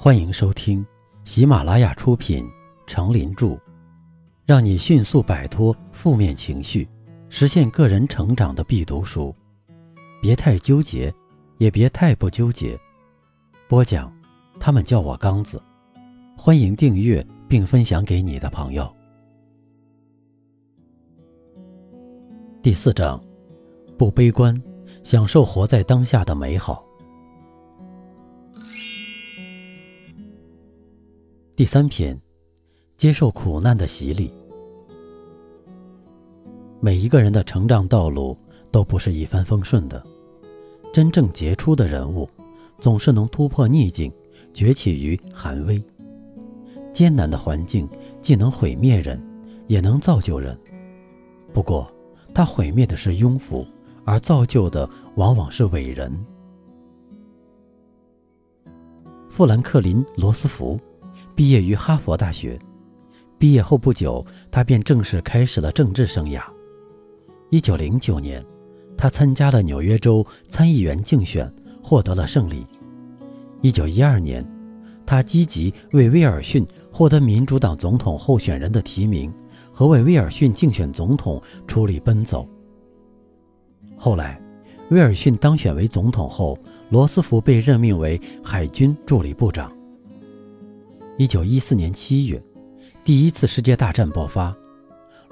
[0.00, 0.86] 欢迎收听
[1.24, 2.44] 喜马拉雅出品
[2.86, 3.46] 《成林著》，
[4.46, 6.88] 让你迅速摆脱负面情绪，
[7.28, 9.34] 实现个人成长的必读书。
[10.22, 11.12] 别太纠结，
[11.56, 12.78] 也别太不纠结。
[13.68, 14.12] 播讲，
[14.60, 15.60] 他们叫我刚子。
[16.36, 18.88] 欢迎订阅并分享给你的朋友。
[22.62, 23.20] 第四章，
[23.98, 24.56] 不悲观，
[25.02, 26.87] 享受活在当下的美好。
[31.58, 32.16] 第三篇，
[32.96, 34.32] 接受苦难的洗礼。
[36.78, 38.38] 每一个人的成长道路
[38.70, 40.00] 都不是一帆风顺的，
[40.92, 42.30] 真正杰出的人物，
[42.78, 44.12] 总是能突破逆境，
[44.54, 45.82] 崛起于寒微。
[46.92, 47.88] 艰难的环境
[48.20, 49.20] 既能毁灭人，
[49.66, 50.56] 也能造就人。
[51.52, 51.92] 不过，
[52.32, 53.66] 它毁灭的是庸夫，
[54.04, 56.24] 而造就的往往是伟人。
[59.28, 60.78] 富兰克林·罗斯福。
[61.38, 62.58] 毕业于哈佛大学，
[63.38, 66.42] 毕业后不久，他便正式开始了政治生涯。
[67.48, 68.44] 一九零九年，
[68.96, 71.48] 他参加了纽约州参议员竞选，
[71.80, 72.66] 获得了胜利。
[73.62, 74.44] 一九一二年，
[75.06, 79.32] 他积极为威尔逊获得民主党总统候选人的提名
[79.72, 82.48] 和为威尔逊竞选总统出力奔走。
[83.96, 84.42] 后来，
[84.90, 86.58] 威尔逊当选为总统后，
[86.90, 89.72] 罗斯福被任命为海军助理部长。
[91.18, 92.40] 一九一四年七月，
[93.02, 94.56] 第一次世界大战爆发，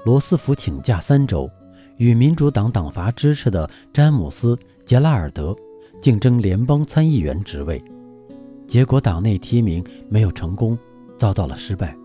[0.03, 1.49] 罗斯福请假三周，
[1.95, 5.55] 与民主党党阀支持的詹姆斯·杰拉尔德
[6.01, 7.81] 竞争联邦参议员职位，
[8.67, 10.77] 结果党内提名没有成功，
[11.17, 11.95] 遭到了失败。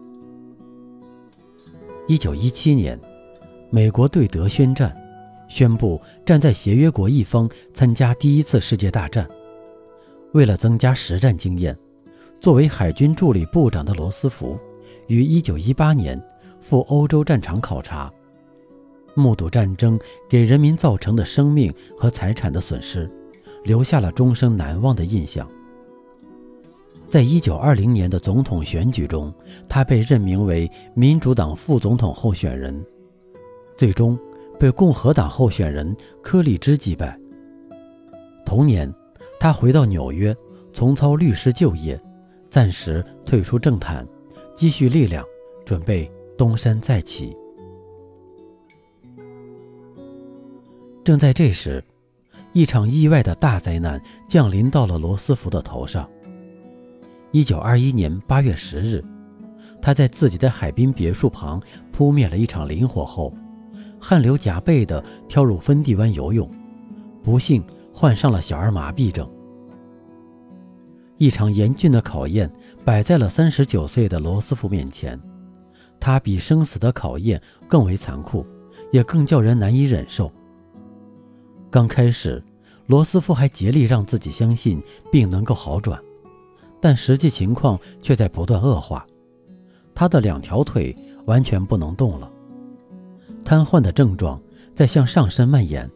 [2.07, 2.97] 一九一七年，
[3.69, 4.97] 美国对德宣战，
[5.49, 9.29] 宣布站在协约国一方参加第一次世界大战。
[10.35, 11.77] 为了增加实战经验。
[12.43, 14.59] 作为海军助理部长的罗斯福，
[15.07, 16.21] 于1918年
[16.61, 18.13] 赴欧洲战场考察，
[19.15, 19.97] 目睹战争
[20.29, 23.09] 给人民造成的生命和财产的损失，
[23.63, 25.49] 留下了终生难忘的印象。
[27.09, 29.33] 在一九二零年的总统选举中，
[29.69, 32.85] 他被任命为民主党副总统候选人，
[33.77, 34.19] 最终
[34.59, 37.17] 被共和党候选人柯立芝击败。
[38.45, 38.93] 同年，
[39.39, 40.35] 他回到纽约，
[40.73, 41.97] 重操律师就业。
[42.53, 44.07] 暂时退出政坛，
[44.55, 45.25] 积蓄力量，
[45.65, 47.35] 准备东山再起。
[51.03, 51.83] 正在这时，
[52.53, 53.99] 一场意外的大灾难
[54.29, 56.07] 降临到了罗斯福的头上。
[57.31, 59.03] 一九二一年八月十日，
[59.81, 61.59] 他在自己的海滨别墅旁
[61.91, 63.33] 扑灭了一场林火后，
[63.99, 66.47] 汗流浃背地跳入芬蒂湾游泳，
[67.23, 67.65] 不幸
[67.95, 69.27] 患上了小儿麻痹症。
[71.23, 72.53] 一场严峻的考验
[72.85, 75.17] 摆在了三十九岁的罗斯福面前，
[76.01, 78.45] 他比生死的考验更为残酷，
[78.91, 80.33] 也更叫人难以忍受。
[81.71, 82.43] 刚开始，
[82.89, 85.97] 罗斯福还竭力让自己相信病能够好转，
[86.81, 89.07] 但实际情况却在不断恶化。
[89.95, 90.93] 他的两条腿
[91.27, 92.29] 完全不能动了，
[93.45, 94.43] 瘫痪的症状
[94.75, 95.89] 在向上身蔓延，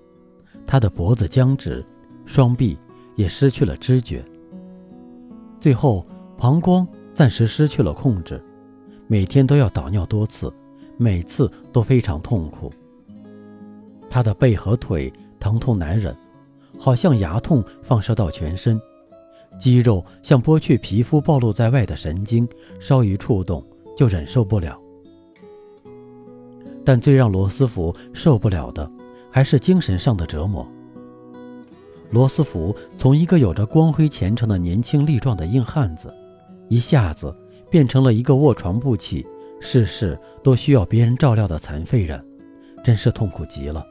[0.64, 1.84] 他的脖子僵直，
[2.26, 2.78] 双臂
[3.16, 4.24] 也失去了知觉。
[5.66, 6.06] 最后，
[6.38, 8.40] 膀胱暂时失去了控制，
[9.08, 10.48] 每天都要导尿多次，
[10.96, 12.72] 每次都非常痛苦。
[14.08, 16.16] 他的背和腿疼痛难忍，
[16.78, 18.80] 好像牙痛放射到全身，
[19.58, 23.60] 肌肉像剥去皮肤暴露在外的神经，稍一触动
[23.96, 24.80] 就忍受不了。
[26.84, 28.88] 但最让罗斯福受不了的，
[29.32, 30.64] 还是精神上的折磨。
[32.10, 36.12] 罗斯福从一个有着光辉前程的年轻力壮的硬汉子，
[36.68, 37.34] 一下子
[37.70, 39.26] 变成了一个卧床不起、
[39.60, 42.24] 事事都需要别人照料的残废人，
[42.84, 43.84] 真是痛苦极了。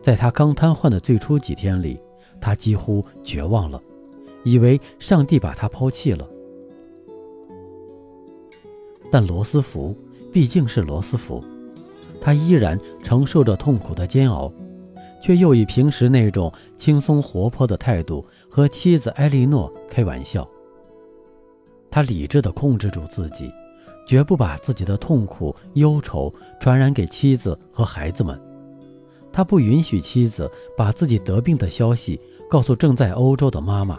[0.00, 2.00] 在他刚瘫痪的最初几天里，
[2.40, 3.80] 他几乎绝望了，
[4.44, 6.26] 以为上帝把他抛弃了。
[9.10, 9.96] 但罗斯福
[10.32, 11.42] 毕竟是罗斯福，
[12.20, 14.52] 他依然承受着痛苦的煎熬。
[15.20, 20.48] 却又以平时那种轻松活泼的态度和妻子埃莉诺开玩笑。
[21.90, 23.50] 他理智地控制住自己，
[24.06, 28.38] 绝不把自己的痛苦忧愁传染给妻子和孩子们。
[29.32, 33.98] 他不允许妻子把自己得病的消息告诉正在欧洲的妈妈，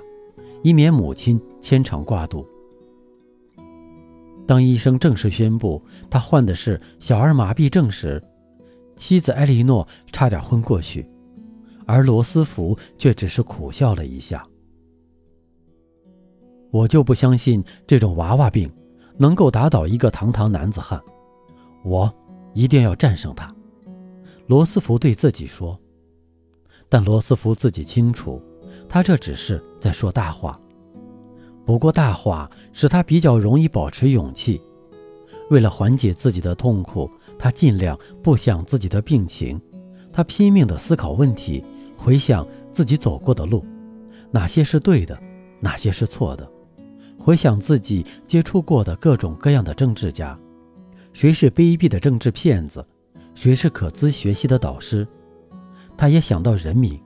[0.63, 2.45] 以免母亲牵肠挂肚。
[4.48, 5.80] 当医生正式宣布
[6.10, 8.22] 他患的是小儿麻痹症时，
[9.00, 11.10] 妻子艾莉诺差点昏过去，
[11.88, 14.46] 而罗斯福却只是苦笑了一下。
[16.69, 18.69] 我就不相信这种娃娃病
[19.18, 21.01] 能够打倒一个堂堂男子汉，
[21.86, 22.13] 我
[22.54, 23.56] 一定要战胜他。
[24.48, 25.80] 罗斯福对自己说。
[26.90, 28.42] 但罗斯福自己清楚，
[28.90, 30.60] 他这只是在说大话。
[31.66, 34.62] 不过大话使他比较容易保持勇气。
[35.50, 39.60] 为了缓解自己的痛苦，他尽量不想自己的病情，
[40.12, 41.63] 他拼命地思考问题，
[41.98, 43.66] 回想自己走过的路，
[44.31, 45.19] 哪些是对的，
[45.60, 46.50] 哪些是错的，
[47.18, 50.38] 回想自己接触过的各种各样的政治家，
[51.13, 52.86] 谁是卑鄙的政治骗子，
[53.34, 55.07] 谁是可资学习的导师。
[55.98, 56.98] 他也想到人民，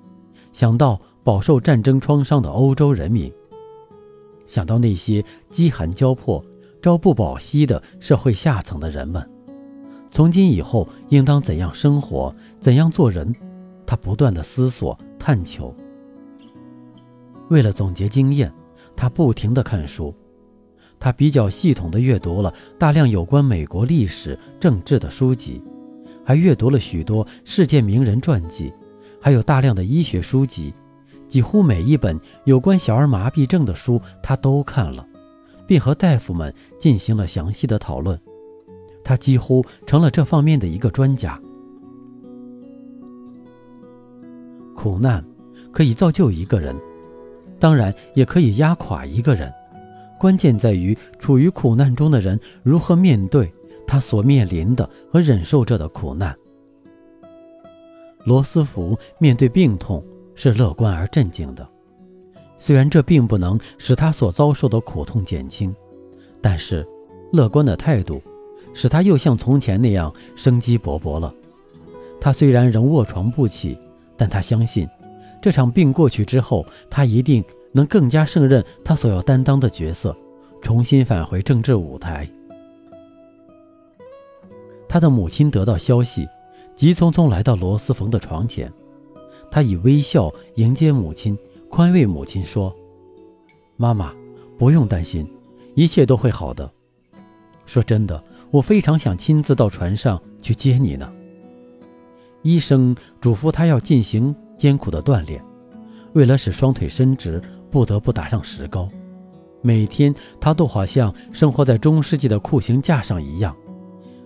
[0.52, 3.34] 想到饱受战争创伤的欧洲人民，
[4.46, 6.44] 想到那些饥寒交迫、
[6.84, 9.26] 朝不保夕的社会下层的人们，
[10.12, 13.34] 从今以后应当怎样生活，怎样做人？
[13.86, 15.74] 他不断的思索探求。
[17.50, 18.54] 为了总结经验，
[18.98, 20.14] 他不停的看书，
[21.00, 25.64] 他比较系统的阅读了大量有关美国历史、政治的书籍，
[26.26, 28.74] 还阅读了许多世界名人传记。
[29.22, 30.74] 还有大量的医学书籍，
[31.30, 35.08] 几乎每一本有关小儿麻痹症的书他都看了，
[35.68, 38.20] 并和大夫们进行了详细的讨论。
[39.04, 41.40] 他几乎成了这方面的一个专家。
[44.76, 45.24] 苦难
[45.72, 46.76] 可以造就一个人，
[47.60, 49.52] 当然也可以压垮一个人。
[50.20, 53.54] 关键在于处于苦难中的人如何面对
[53.86, 56.34] 他所面临的和忍受着的苦难。
[58.26, 60.02] 罗斯福面对病痛
[60.34, 61.70] 是乐观而镇静的，
[62.58, 65.76] 虽然这并不能使他所遭受的苦痛减轻，
[66.42, 66.88] 但是
[67.32, 68.22] 乐观的态度
[68.74, 71.34] 使他又像从前那样生机勃勃了。
[72.22, 73.78] 他虽然仍卧床不起，
[74.16, 74.88] 但他相信
[75.42, 80.16] 这场病过去之后，他一定能更加胜任他所要担当的角色，
[80.62, 82.30] 重新返回政治舞台。
[84.88, 86.28] 他的母亲得到消息。
[86.76, 88.74] 急匆匆来到罗斯福的床前，
[89.52, 91.38] 他以微笑迎接母亲，
[91.76, 92.72] 宽慰母亲说
[93.78, 94.14] ：“妈妈，
[94.60, 95.28] 不用担心，
[95.74, 96.72] 一切都会好的。
[97.66, 101.12] 说真的，我非常想亲自到船上去接你呢。”
[102.44, 105.44] 医生嘱咐他要进行艰苦的锻炼，
[106.14, 107.42] 为了使双腿伸直，
[107.72, 108.88] 不得不打上石膏。
[109.64, 113.56] 每天他都好像生活在中世纪的酷刑架上一样。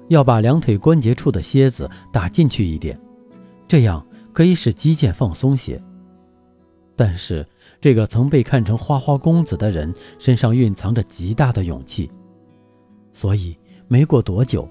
[0.09, 2.99] 要把两腿关节处的楔子打进去一点，
[3.69, 5.81] 这样可以使肌腱放松些。
[6.97, 7.47] 但是，
[7.79, 12.11] 这个曾被看成花花公子的人身上蕴藏着极大的勇气，
[13.13, 13.57] 所以
[13.87, 14.67] 没过多久，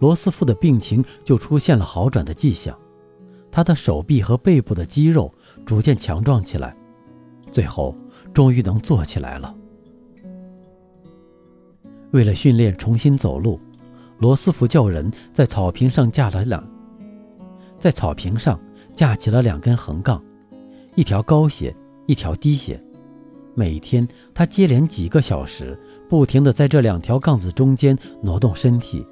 [0.00, 2.76] 罗斯福的病情就出现了好转的迹象。
[3.50, 5.32] 他的手臂和背部的肌肉
[5.64, 6.76] 逐渐强壮起来，
[7.50, 7.96] 最后
[8.34, 9.54] 终于能坐起来了。
[12.10, 13.58] 为了训练重新走路。
[14.20, 16.68] 罗斯福叫人在草坪上架了两，
[17.78, 18.60] 在草坪上
[18.92, 20.20] 架起了两根横杠，
[20.98, 21.72] 一条高些，
[22.06, 22.82] 一条低些。
[23.54, 25.78] 每天他接连几个小时，
[26.08, 29.06] 不停地在这两条杠子中间挪动身体。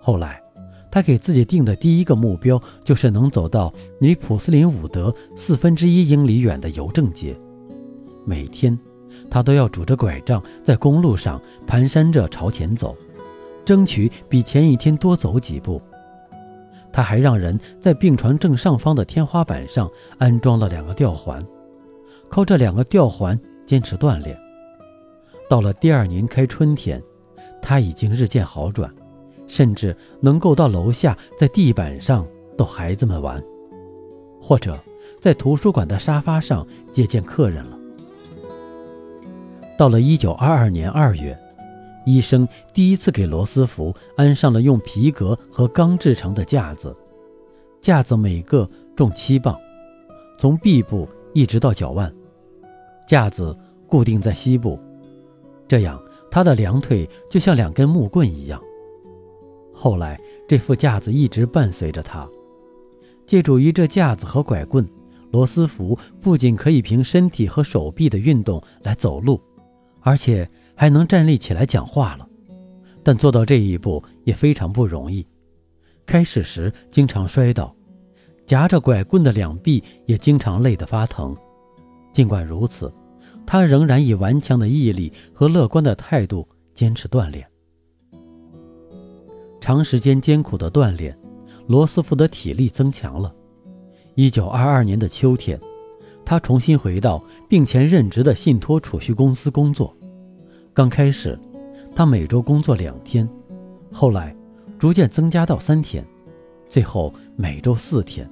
[0.00, 0.42] 后来，
[0.90, 3.70] 他给自己定的第一个目标就是能走到
[4.00, 7.38] 离普斯林伍德四分之一英里远的邮政街。
[8.24, 8.78] 每天，
[9.30, 12.96] 他都要拄着拐杖在公路上蹒跚着朝前走。
[13.62, 15.82] 争取比前一天多走几步。
[16.92, 21.44] 他还让人在病床正上方的天花板上安装了两个吊环，
[22.28, 24.36] 靠这两个吊环坚持锻炼。
[25.48, 27.02] 到了第二年开春天，
[27.62, 28.92] 他已经日渐好转，
[29.46, 33.42] 甚至能够到楼下在地板上逗孩子们玩，
[34.40, 34.78] 或者
[35.20, 37.78] 在图书馆的沙发上接见客人了。
[39.78, 41.36] 到了一九二二年二月。
[42.04, 46.94] 医生第一次给罗斯福安上了用皮革和钢制成的架子，
[47.80, 49.56] 架子每个重七磅，
[50.38, 52.12] 从臂部一直到脚腕，
[53.06, 53.56] 架子
[53.86, 54.78] 固定在膝部，
[55.68, 58.60] 这样他的两腿就像两根木棍一样。
[59.72, 62.28] 后来这副架子一直伴随着他，
[63.26, 64.84] 借助于这架子和拐棍，
[65.30, 69.40] 罗斯福不仅可以凭身体和手臂的运动来走路，
[70.00, 70.50] 而且。
[70.74, 72.28] 还能站立起来讲话了，
[73.02, 75.26] 但做到这一步也非常不容易。
[76.04, 77.74] 开始时经常摔倒，
[78.44, 81.36] 夹着拐棍的两臂也经常累得发疼。
[82.12, 82.92] 尽管如此，
[83.46, 87.46] 他仍然以顽强的毅力和乐观的态度坚持锻炼。
[89.60, 91.16] 长时间艰苦的锻炼，
[91.68, 93.32] 罗斯福的体力增强了。
[94.14, 95.58] 一九二二年的秋天，
[96.24, 96.40] 他。
[96.40, 99.96] 重新回到病前任职的信托储蓄公司工作。
[100.74, 101.38] 刚开始，
[101.94, 103.28] 他每周工作两天，
[103.92, 104.34] 后来
[104.78, 106.02] 逐渐增加到三天，
[106.66, 108.26] 最后每周四天。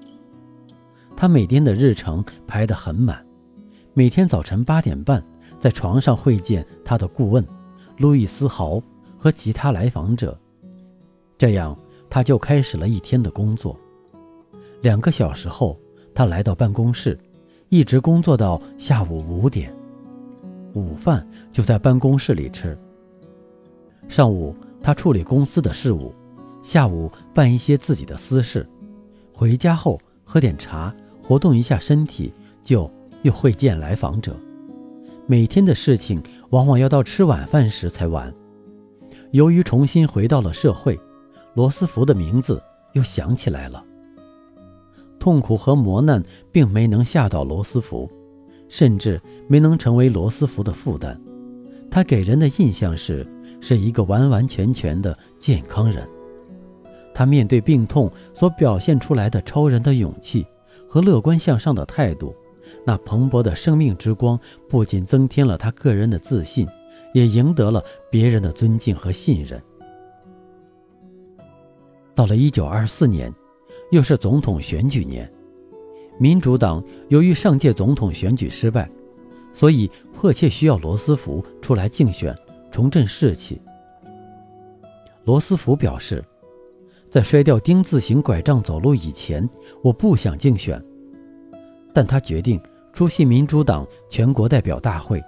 [1.14, 3.22] 他每天的日程排得很满，
[3.92, 5.22] 每天早晨八点半
[5.58, 7.46] 在床上会见他的顾问
[7.98, 8.82] 路易斯豪
[9.18, 10.38] 和其他来访者，
[11.36, 11.78] 这样
[12.08, 13.78] 他就开始了一天的工作。
[14.80, 15.78] 两个小时后，
[16.14, 17.20] 他来到办公室，
[17.68, 19.70] 一直工作到下午五点，
[20.74, 22.78] 午饭就在办公室里吃。
[24.08, 26.14] 上午他处理公司的事务，
[26.62, 28.68] 下午办一些自己的私事，
[29.32, 30.94] 回家后喝点茶。
[31.22, 32.32] 活动一下身体，
[32.64, 32.90] 就
[33.22, 34.34] 又会见来访者。
[35.28, 38.34] 每天的事情往往要到吃晚饭时才完。
[39.30, 40.98] 由于重新回到了社会，
[41.54, 42.60] 罗斯福的名字
[42.94, 43.84] 又响起来了。
[45.20, 48.10] 痛苦和磨难并没能吓倒罗斯福，
[48.70, 51.20] 甚至没能成为罗斯福的负担。
[51.90, 53.26] 他给人的印象是
[53.60, 56.08] 是一个完完全全的健康人。
[57.12, 60.46] 他面对病痛所表现出来的超人的勇气。
[60.88, 62.34] 和乐观向上的态度，
[62.84, 66.66] 那蓬勃的生命之光不仅增添了他个人的自信，
[67.12, 69.60] 也赢得了别人的尊敬和信任。
[72.14, 73.32] 到了1924年，
[73.90, 75.30] 又是总统选举年，
[76.20, 78.88] 民主党由于上届总统选举失败，
[79.54, 82.36] 所以迫切需要罗斯福出来竞选，
[82.70, 83.60] 重振士气。
[85.24, 86.22] 罗斯福表示。
[87.08, 89.48] 在摔掉丁字形拐杖走路以前，
[89.82, 90.80] 我不想竞选，
[91.92, 92.60] 但他决定
[92.92, 95.20] 出席民主党全国代表大会，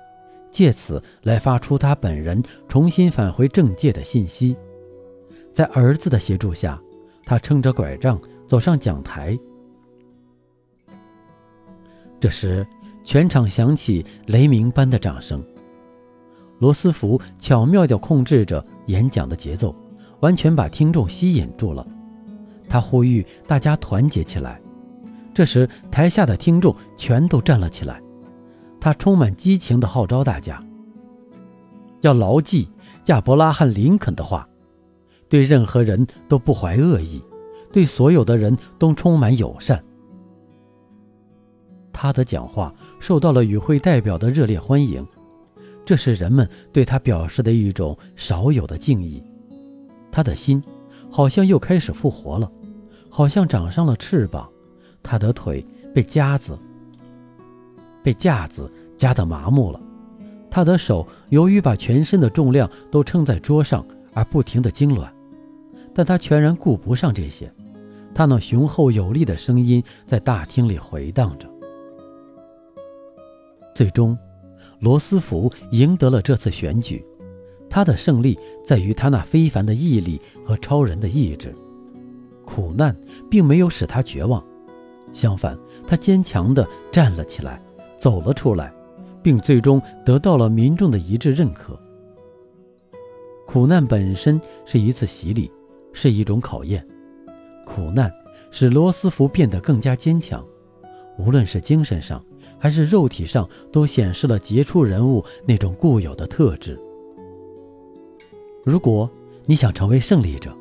[0.49, 4.57] 借此来发出他本人重新返回政界的信息。
[5.53, 6.81] 在儿子的协助下，
[7.25, 9.37] 他撑着拐杖走上讲台。
[12.23, 12.65] 这时，
[13.03, 15.45] 全场响起雷鸣般的掌声。
[16.61, 19.75] 罗斯福巧妙地控制着演讲的节奏。
[20.21, 21.85] 完全把听众吸引住了，
[22.69, 24.63] 他呼吁大家团结起来。
[25.35, 28.01] 这时，台下的听众全都站了起来。
[28.81, 30.65] 他充满激情地号召大家，
[32.03, 32.69] 要牢记
[33.07, 34.49] 亚伯拉罕·林肯的话：
[35.29, 37.21] 对任何人都不怀恶意，
[37.73, 39.85] 对所有的人都充满友善。
[41.93, 45.07] 他的讲话受到了与会代表的热烈欢迎，
[45.85, 49.23] 这是人们对他表示的一种少有的敬意。
[50.11, 50.63] 他的心
[51.11, 52.51] 好像又开始复活了，
[53.09, 54.49] 好像长上了翅膀。
[55.03, 56.57] 他的腿被夹子
[58.03, 59.81] 被架子夹得麻木了，
[60.51, 65.09] 他的手由于把全身的重量都撑在桌上而不停地痉挛，
[65.93, 67.53] 但他全然顾不上这些。
[68.15, 71.52] 他那雄厚有力的声音在大厅里回荡着。
[73.75, 74.17] 最终，
[74.81, 77.05] 罗斯福赢得了这次选举。
[77.71, 81.55] 他的胜利在于他那非凡的毅力和超人的意志，
[82.45, 82.95] 苦难
[83.31, 84.45] 并没有使他绝望，
[85.15, 87.63] 相反，他坚强地站了起来，
[87.97, 88.71] 走了出来，
[89.23, 91.79] 并最终得到了民众的一致认可。
[93.47, 95.51] 苦难本身是一次洗礼，
[95.95, 96.87] 是一种考验，
[97.65, 98.13] 苦难
[98.51, 100.45] 使罗斯福变得更加坚强，
[101.19, 102.25] 无论是精神上
[102.59, 106.79] 还是肉体上，都显示了杰出人物那种固有的特质。
[108.65, 109.11] 如果
[109.45, 110.57] 你想成为胜利者，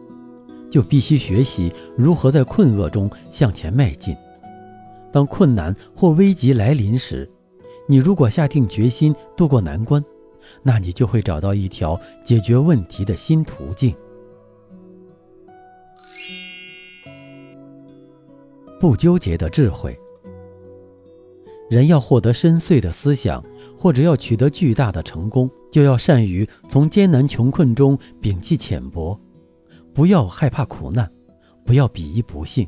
[0.70, 4.16] 就必须学习如何在困厄中向前迈进。
[5.12, 7.30] 当困难或危急来临时，
[7.88, 10.04] 你如果下定决心渡过难关，
[10.64, 13.94] 那你就会找到一条解决问题的新途径。
[18.80, 19.98] 不纠结的智慧。
[21.72, 23.42] 人要获得深邃的思想，
[23.80, 29.18] 或者要取得巨大的成功，就要善于从艰难穷困中摒弃浅薄，
[29.94, 31.10] 不要害怕苦难，
[31.66, 32.68] 不要鄙夷不幸。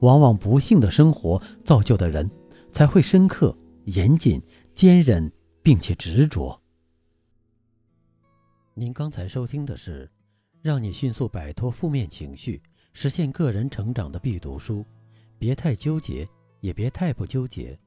[0.00, 2.30] 往往不幸的生活造就的人，
[2.72, 4.38] 才会深刻、严谨、
[4.74, 6.60] 坚韧，并且执着。
[8.74, 10.10] 您刚才收听的是，
[10.60, 12.60] 让你迅速摆脱负面情绪，
[12.92, 14.84] 实现个人成长的必读书。
[15.38, 16.28] 别太纠结，
[16.60, 17.78] 也别太不纠结。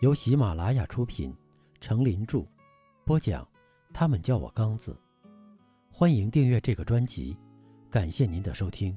[0.00, 1.34] 由喜马拉雅出品，
[1.80, 2.44] 程林著，
[3.04, 3.46] 播讲。
[3.94, 4.94] 他们叫我刚子，
[5.90, 7.34] 欢迎订阅这个专辑，
[7.90, 8.96] 感谢您的收听。